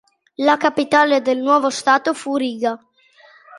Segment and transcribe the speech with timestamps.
[0.37, 2.75] La capitale del nuovo stato fu Riga.